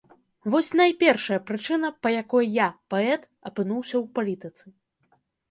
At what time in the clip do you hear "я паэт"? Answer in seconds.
2.57-3.29